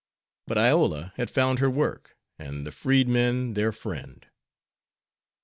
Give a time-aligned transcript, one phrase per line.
[0.47, 4.25] But Iola had found her work, and the freed men their friend.